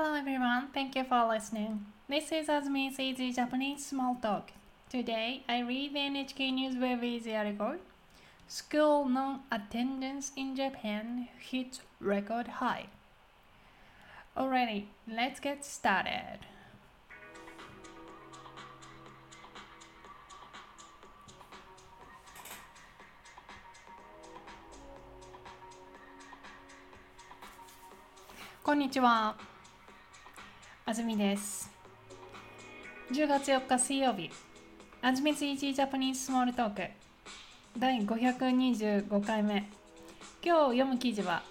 [0.00, 1.84] Hello everyone, thank you for listening.
[2.08, 4.52] This is Azumi's Easy Japanese Small Talk.
[4.88, 7.78] Today, I read the NHK news web easy article.
[8.46, 12.86] School non-attendance in Japan hits record high.
[14.36, 16.46] Alrighty, let's get started.
[28.64, 29.34] Konnichiwa.
[30.88, 31.70] あずみです。
[33.12, 34.30] 10月4日水曜日、
[35.02, 36.88] あずみつ Easy Japanese Small Talk
[37.78, 39.68] 第525回目。
[40.42, 41.42] 今日読む記事は、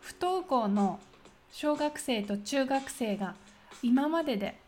[0.00, 0.98] 不登校の
[1.52, 3.34] 小学生と中学生が
[3.82, 4.58] 今までで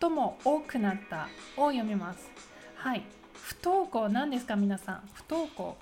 [0.00, 2.26] 最も多くなったを読みます。
[2.76, 3.02] はい。
[3.34, 5.00] 不登校何ですか皆さん？
[5.12, 5.76] 不登校。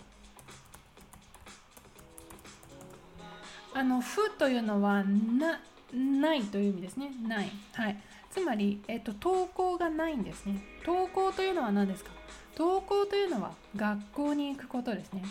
[3.75, 5.61] あの「不」というのはな
[5.93, 7.11] ないという意味ですね。
[7.27, 7.51] ない。
[7.73, 7.97] はい。
[8.31, 10.63] つまり、えっと、登校がないんですね。
[10.87, 12.11] 登校というのは何ですか？
[12.57, 15.23] 登校というのは学校に行くことですね。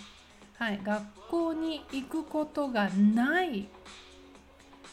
[0.57, 0.79] はい。
[0.83, 3.67] 学校に行くことがない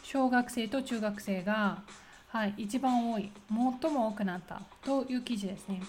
[0.02, 1.82] 小学生と中学生が、
[2.28, 3.30] はい、一番多い、
[3.80, 5.80] 最も多くなったという記事ですね。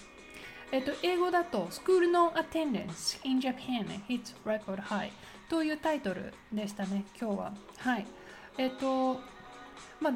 [0.72, 5.10] えっと、英語だと School No Attendance in Japan hits record high
[5.48, 7.52] というタイトルでしたね、今日は。
[7.78, 8.06] はい。
[8.58, 9.20] えっと、
[10.00, 10.12] まあ、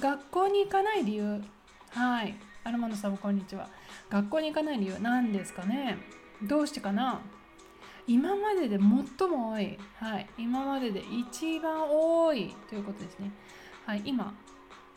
[0.00, 1.42] 学校に行かない理由。
[1.90, 2.36] はい。
[2.64, 3.68] アルマンドさんこんにちは。
[4.10, 5.98] 学校に行かない理由何ですかね？
[6.42, 7.20] どうしてかな？
[8.06, 9.78] 今までで最も多い。
[9.96, 10.26] はい。
[10.38, 13.30] 今までで一番多いということですね。
[13.86, 14.02] はい。
[14.04, 14.34] 今、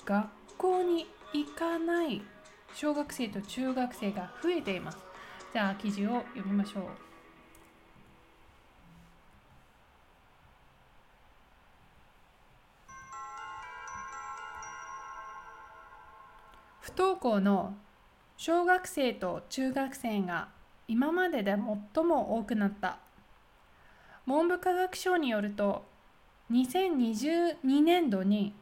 [0.06, 2.22] 学校に行かない
[2.74, 4.98] 小学生と中学生が増えています。
[5.54, 6.84] じゃあ記事を読みましょう。
[16.90, 17.76] 不登校の
[18.36, 20.48] 小学生と中学生が
[20.88, 21.56] 今までで
[21.94, 22.98] 最も多くなった。
[24.26, 25.86] 文部科学省によると
[26.52, 28.56] 2022年度に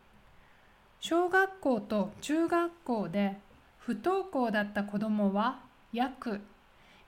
[1.00, 3.38] 小学校と中学校で
[3.80, 5.60] 不登校だった子どもは
[5.94, 6.42] 約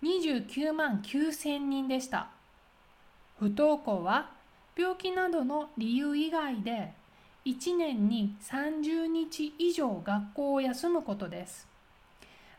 [0.01, 2.29] 29万9000人でした。
[3.37, 4.31] 不登校は
[4.77, 6.93] 病気などの理由以外で
[7.45, 11.67] 1年に30日以上学校を休むことです。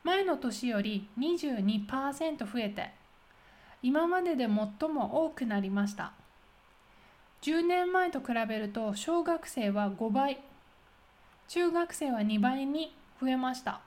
[0.03, 2.91] 前の年より22%増えて
[3.83, 6.13] 今までで最も多くなりました。
[7.43, 10.41] 10年前と比べると小学生は5倍
[11.49, 13.81] 中学生は2倍に増えました。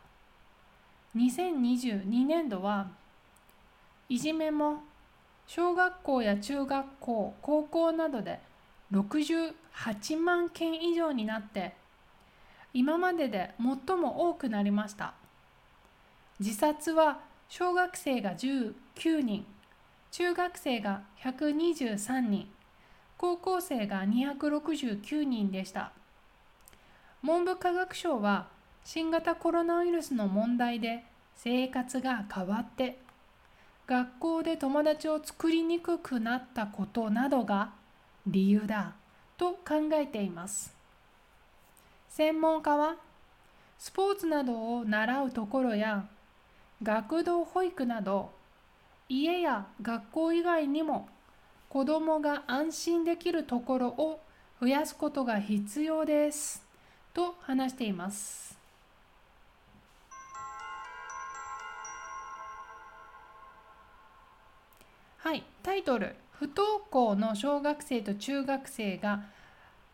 [1.15, 2.87] 2022年度は
[4.09, 4.83] いじめも
[5.47, 8.39] 小学校や中学校高校などで
[8.93, 11.73] 68万件以上になって
[12.73, 15.13] 今までで最も多くなりました。
[16.39, 19.45] 自殺は小学生が19人
[20.11, 22.47] 中学生が123人
[23.17, 25.91] 高校生が269人でした。
[27.23, 28.47] 文部科学省は
[28.83, 31.03] 新型コロナウイルスの問題で
[31.35, 32.99] 生活が変わって
[33.87, 37.71] 学校で友達を作りにくくなったことなどが
[38.25, 38.93] 理由だ
[39.37, 40.73] と考えています。
[42.09, 42.95] 専門家は
[43.79, 46.05] スポーツなどを習うところや
[46.81, 48.31] 学童保育など
[49.09, 51.09] 家や学校以外にも
[51.69, 54.19] 子どもが安心できるところを
[54.61, 56.63] 増やすことが必要です
[57.13, 58.57] と話しています。
[65.17, 66.15] はいタイトル。
[66.43, 69.23] 不登校の小学生と中学生が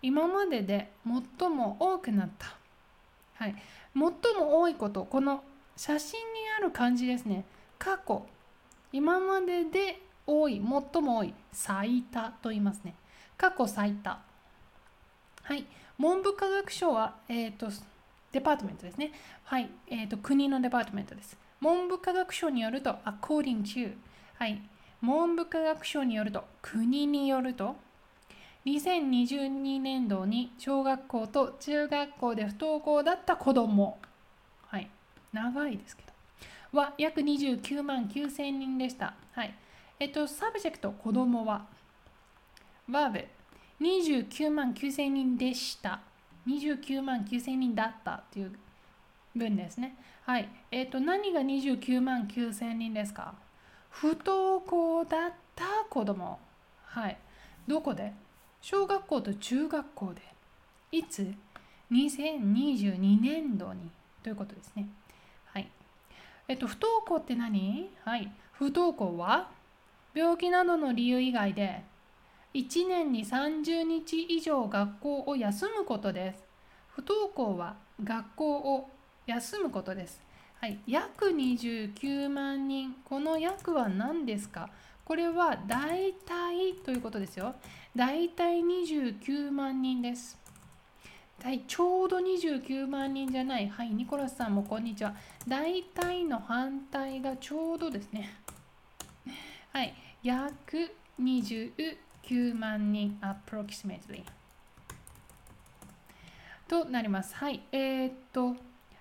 [0.02, 2.56] 今までで最も多くなった、
[3.36, 3.56] はい、
[3.94, 5.44] 最も多いことこの
[5.78, 6.26] 写真に
[6.58, 7.46] ある感じですね。
[7.78, 8.26] 過去。
[8.92, 10.56] 今までで多い
[10.94, 12.96] 最も多い最多と言いますね。
[13.38, 14.18] 過去最多。
[15.44, 15.68] はい。
[16.00, 17.68] 文部科学省は、えーと、
[18.32, 19.12] デパートメントですね。
[19.44, 21.38] はい、えーと、国のデパートメントです。
[21.62, 23.94] 文部科学省によると according to
[24.40, 24.60] はい。
[25.02, 27.76] 文部科学省によると国によると
[28.66, 34.00] 2022年度に小学校と中学校で不登校だった子ども
[34.68, 34.90] はい
[35.32, 39.16] 長いですけどは約29万9000人でした。
[39.32, 39.56] はい。
[40.00, 41.66] えっと subject 子どもは
[42.88, 43.26] verb
[43.82, 46.02] 29万9000人でした。
[46.48, 48.52] 29万9000人だったという
[49.36, 49.96] 文ですね。
[50.26, 50.48] はい。
[50.72, 53.34] えっと何が29万9000人ですか？
[53.90, 56.40] 不登校だった子供
[56.86, 57.18] はい
[57.68, 58.14] どこで？
[58.62, 60.22] 小学校と中学校で
[60.92, 61.34] いつ
[61.92, 63.90] ？2022年度に
[64.24, 64.88] ということですね。
[65.46, 65.70] はい。
[66.48, 67.90] えっと、不登校って何？
[68.04, 68.32] はい。
[68.54, 69.50] 不登校は？
[70.14, 71.84] 病気などの理由以外で
[72.54, 76.44] 1年に30日以上学校を休むことです。
[76.90, 78.90] 不登校は学校を
[79.28, 80.22] 休むことです。
[80.60, 82.94] はい、約29万人。
[83.06, 84.70] この約は何ですか？
[85.06, 87.56] これは大体ということですよ。
[87.96, 90.38] 大体29万人です。
[91.66, 93.70] ちょうど29万人じゃない。
[93.70, 95.16] はい、ニコラスさんもこんにちは。
[95.48, 98.30] 大体の反対がちょうどですね。
[99.72, 104.24] はい、約29万人 approximately
[106.68, 107.34] となります。
[107.36, 108.58] はい、えー、っと、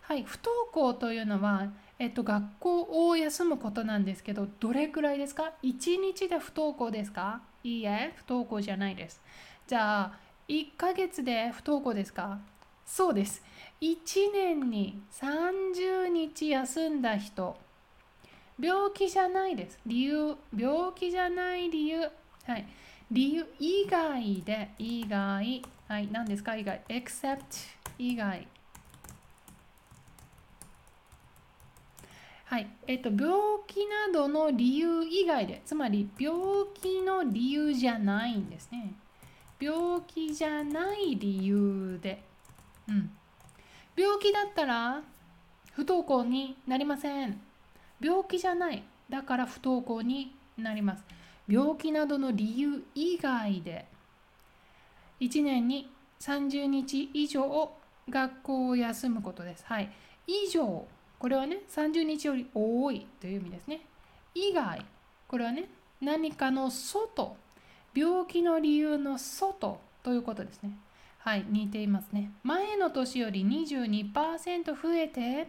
[0.09, 7.43] はい、不登校というのは、えっと、学校を休むことなんですけど、どれくらいですか ?1 日で不登校ですか？
[7.63, 9.21] いいえ、不登校じゃないです。
[9.67, 10.13] じゃあ、
[10.49, 12.39] 1ヶ月で不登校ですか？
[12.87, 13.43] そうです。
[13.83, 17.55] 1年に30日休んだ人。
[18.59, 19.79] 病気じゃないです。
[19.85, 22.01] 理由、病気じゃない理由。
[22.47, 22.67] はい。
[23.11, 25.63] 理由以外で、以外。
[25.87, 26.09] はい。
[26.11, 26.57] 何ですか？
[26.57, 26.83] 以外。
[26.89, 28.49] except 以外。
[32.49, 32.67] はい。
[32.87, 33.31] えっと、病
[33.67, 36.35] 気などの理由以外でつまり病
[36.73, 38.95] 気の理由じゃないんですね。
[39.61, 42.23] 病気じゃない理由で、
[42.89, 43.11] うん、
[43.95, 45.03] 病気だったら
[45.73, 47.39] 不登校になりません。
[48.01, 51.05] 病気じゃないだから不登校になります。
[51.47, 53.85] 病気などの理由以外で
[55.21, 55.91] 1年に
[56.21, 57.73] 30日以上
[58.09, 59.67] 学校を休むことです。
[59.67, 59.93] はい。
[60.27, 60.87] 以上
[61.19, 63.81] これはね、30日より多いという意味ですね。
[64.35, 64.85] 以外、
[65.27, 65.69] これはね、
[66.01, 67.37] 何かの外、
[67.95, 70.79] 病気の理由の外ということですね。
[71.19, 72.31] はい、似ていますね。
[72.45, 75.49] 前の年より22%増えて、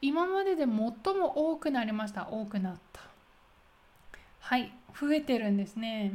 [0.00, 2.28] 今までで最も多くなりました。
[2.28, 3.00] 多くなった。
[4.40, 6.12] はい、増えてるんですね。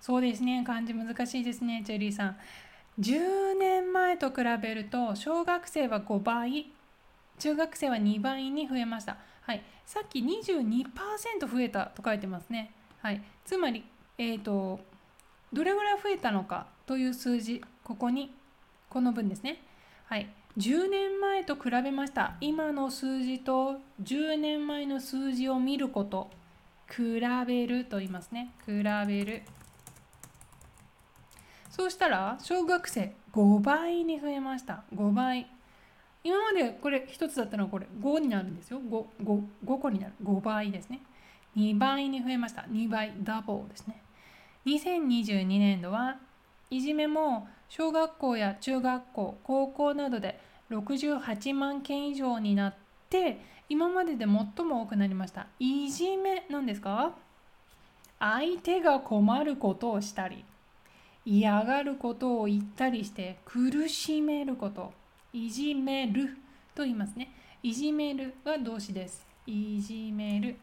[0.00, 2.36] そうですね、漢字難しいですね、チェリーさん。
[3.00, 6.72] 10年前と比べると小学生は5倍
[7.38, 9.16] 中学生は2倍に増えました。
[9.42, 12.72] はい、さっき22%増えたと書いてますね。
[13.00, 13.84] はい、つまり、
[14.16, 14.80] えーと、
[15.52, 18.32] どれぐらい増えたのかという数字、ここに、
[18.88, 19.62] この分ですね。
[20.06, 22.36] はい、10年前と比べました。
[22.40, 26.30] 今の数字と10年前の数字を見ること、
[26.88, 28.52] 比べると言いますね。
[28.64, 29.42] 比べる。
[31.74, 34.84] そうしたら小学生5倍に増えました。
[34.94, 35.50] 5倍。
[36.22, 38.78] 今までこれ1つだったのはこれ5になるんですよ。
[38.78, 40.12] 5, 5, 5個になる。
[40.22, 41.00] 5倍ですね。
[41.56, 42.62] 2倍に増えました。
[42.62, 44.00] 2倍ダブルですね。
[44.66, 46.16] 2022年度は
[46.70, 50.38] いじめも小学校や中学校高校などで
[50.70, 52.74] 68万件以上になっ
[53.10, 55.48] て今までで最も多くなりました。
[55.58, 57.14] いじめなんですか？
[58.20, 60.44] 相手が困ることをしたり。
[61.26, 64.92] 嫌がることを言ったりして苦しめること。
[65.32, 66.36] いじめる
[66.74, 67.32] と言いますね。
[67.62, 69.26] いじめるは動詞です。
[69.46, 70.56] いじめる。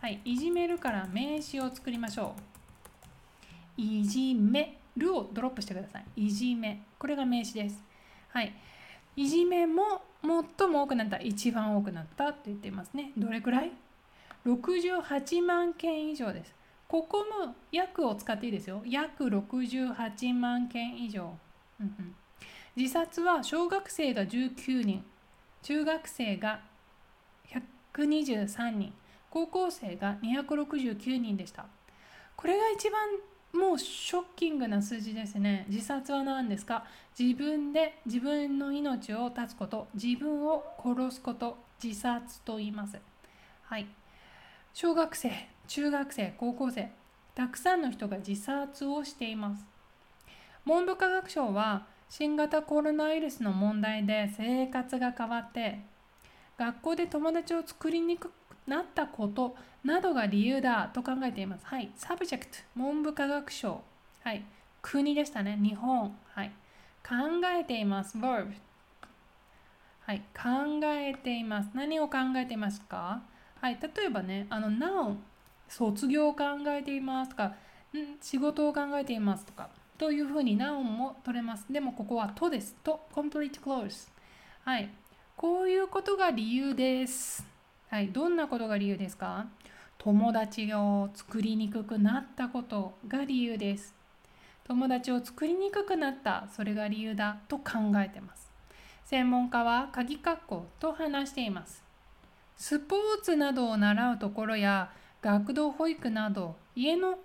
[0.00, 0.20] はい。
[0.24, 2.34] いじめるから名詞を作りましょ
[3.78, 3.80] う。
[3.80, 6.26] いじめるをドロップしてください。
[6.26, 6.82] いじめ。
[6.98, 7.82] これが名詞です。
[8.28, 8.54] はい。
[9.16, 11.18] いじめも最も多くなった。
[11.18, 13.10] 一番多くなったと言っていますね。
[13.16, 13.72] どれくらい
[14.46, 16.54] ？68万件以上です。
[16.94, 18.80] ここも約を使っていいですよ。
[18.86, 21.36] 約68万件以上。
[21.80, 22.14] うん、
[22.76, 25.04] 自殺は小学生が19人、
[25.60, 26.60] 中学生が
[27.92, 28.94] 123人、
[29.28, 31.66] 高校生が269人でした。
[32.36, 33.08] これが一番
[33.60, 35.66] もうショッキングな数字ですね。
[35.68, 36.84] 自殺は何ですか？
[37.18, 43.00] 自分で自分の命を絶つこと、自分を殺すこと、自殺と言います。
[43.64, 43.88] はい。
[44.72, 46.90] 小学生、中学生、高校生、
[47.34, 49.66] たくさんの人が自殺をしています。
[50.64, 55.80] 文部科学省は新型コロナウイルスの問題で生活が変わって
[56.56, 58.32] 学校で友達を作りにくく
[58.66, 61.66] なったことなどが理由だと考えています。
[61.66, 61.90] はい。
[61.96, 63.82] subject、文部科学省。
[64.22, 64.42] はい。
[64.80, 65.58] 国でしたね。
[65.60, 66.16] 日本。
[66.30, 66.52] はい。
[67.06, 67.14] 考
[67.58, 68.16] えています。
[68.16, 68.52] verb。
[70.00, 70.20] はい。
[70.34, 71.70] 考えています。
[71.74, 73.22] 何を考えていますか？
[73.60, 73.78] はい。
[73.80, 75.16] 例えばね、あの、noun。
[75.76, 77.54] 卒業を考えていますとか、ん
[78.20, 81.66] 仕事を考えていますとか、というふうに noun も取れます。
[81.70, 82.76] でもここはとです。
[82.84, 84.08] と、complete close。
[84.64, 84.88] はい。
[85.36, 87.44] こういうことが理由です。
[87.88, 88.08] はい。
[88.08, 89.46] どんなことが理由ですか？
[89.98, 93.94] 友達を作りにくくなったことが理由です。
[94.66, 98.50] 友達を作りにくくなったそれが理由だと考えてます
[99.04, 101.82] 専門家は鍵括弧と話しています
[102.56, 104.90] スポーツなどを習うところや
[105.24, 107.18] 学童保育など家の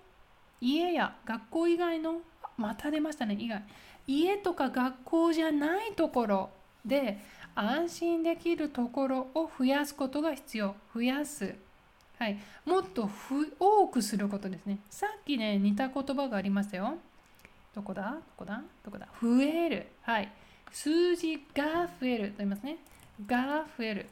[0.58, 2.22] 家や学校以外の
[2.56, 3.62] また出ましたね以外
[4.06, 6.50] 家とか学校じゃないところ
[6.86, 7.18] で
[7.54, 11.54] 安心できるところを増やすことが必要増やす
[12.18, 13.08] はい、もっと
[13.58, 14.78] 多くすることですね。
[14.90, 16.98] さっきね、似た言葉がありましたよ。
[17.74, 18.10] どこだ？
[18.10, 18.62] どこだ？
[18.84, 19.08] どこだ？
[19.22, 19.86] 増える。
[20.02, 20.30] はい。
[20.70, 22.76] 数字が増えると言いますね。
[23.26, 24.06] が増える。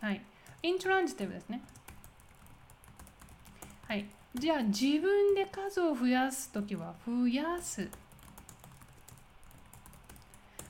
[0.00, 0.20] はい。
[0.64, 1.60] イントランジティブですね。
[3.88, 4.06] はい。
[4.34, 7.88] じゃあ自分で数を増やすときは増やす。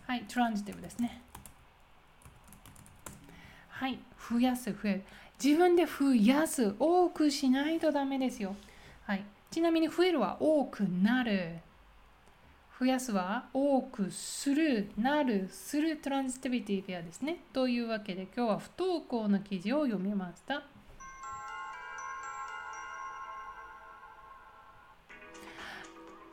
[0.07, 0.25] はい。
[0.25, 1.23] トランジティブですね。
[3.69, 3.99] はい。
[4.31, 5.05] 増やす、増える。
[5.43, 6.75] 自分で増やす。
[6.79, 8.57] 多くしないとダメですよ。
[9.05, 9.25] はい。
[9.51, 11.59] ちなみに増えるは多くなる。
[12.81, 17.45] 増やすは多くする、なる、するトランジティビティペアですね。
[17.53, 20.65] というわけで今日は不登校の記事を読みました。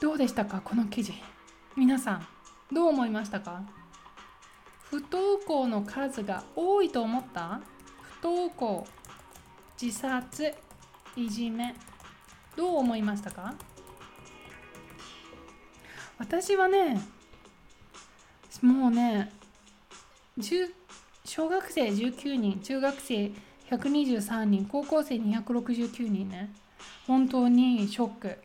[0.02, 1.14] どうでしたかこの記事？
[1.76, 2.28] 皆さん、
[2.74, 3.62] どう思いましたか？
[4.90, 7.60] 不登校の数が多いと思った？
[8.22, 8.88] 不登校、
[9.80, 10.52] 自殺、
[11.16, 11.76] いじめ、
[12.56, 13.54] どう思いましたか？
[16.20, 17.02] 私はね
[18.62, 19.32] もうね
[21.26, 23.32] 小学生19人中学生
[23.70, 26.52] 123人高校生269人ね。
[27.06, 28.38] 本当にショック。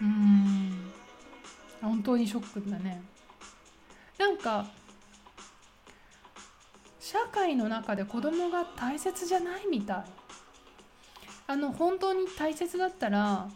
[0.00, 0.92] うん。
[1.80, 3.02] 本当にショックだね。
[4.16, 4.70] なんか
[7.00, 10.04] 社会の中で子供が大切じゃないみたい。
[11.48, 13.48] あの本当に大切だったら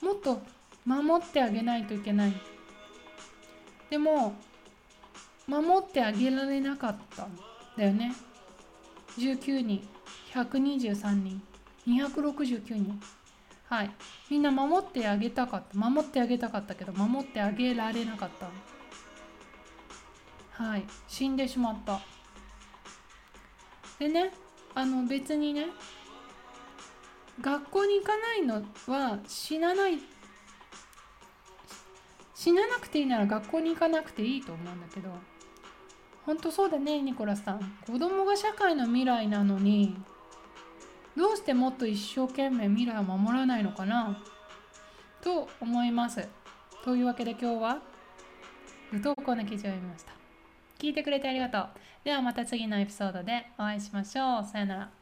[0.00, 0.40] もっと
[0.84, 2.32] 守ってあげないといけない。
[3.90, 4.34] でも
[5.46, 7.36] 守ってあげられなかったん
[7.76, 8.14] だよね。
[9.18, 9.86] 19人
[10.32, 11.42] 123人
[11.86, 13.00] 269人。
[13.68, 13.90] はい。
[14.30, 15.78] みんな守ってあげたかった。
[15.78, 18.50] 守ってあげたかったけど守ってあげられなかった
[20.64, 20.84] はい。
[21.08, 22.00] 死んでしまった。
[23.98, 24.32] でね
[24.74, 25.66] あの別にね
[27.40, 29.98] 学校に行かないのは死なない
[32.42, 35.10] 死ななくていいなら学校に行かなくていいと思うんだけど。
[36.26, 37.60] 本当そうだねニコラスさん。
[37.86, 39.96] 子供が社会の未来なのに
[41.16, 44.20] どうしてもっと一生懸命未来を守らないのかな？
[45.20, 46.28] と思います。
[46.84, 47.78] というわけで今日は
[48.90, 50.12] 不登校の記事を読みました。
[50.80, 51.68] 聞いてくれてありがとう。
[52.02, 54.44] ではまた次のエピソードでお会いしましょう。
[54.44, 54.92] さよなら。